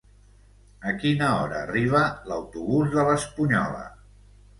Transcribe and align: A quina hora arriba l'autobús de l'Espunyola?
A 0.91 0.93
quina 1.01 1.27
hora 1.41 1.59
arriba 1.65 2.01
l'autobús 2.31 2.89
de 2.95 3.05
l'Espunyola? 3.11 3.85